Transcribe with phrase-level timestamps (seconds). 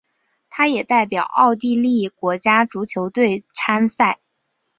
[0.49, 4.19] 他也代表奥地利国家足球队参赛。